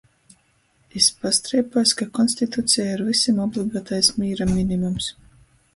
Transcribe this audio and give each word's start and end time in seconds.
Jis 0.95 1.09
pastreipuojs, 1.25 1.93
ka 1.99 2.07
konstituceja 2.19 2.97
ir 2.97 3.07
vysim 3.11 3.45
obligatais 3.47 4.15
mīra 4.21 4.53
minimums, 4.57 5.15